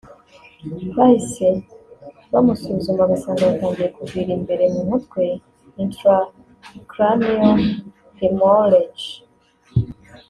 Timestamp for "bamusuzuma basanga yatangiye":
2.33-3.87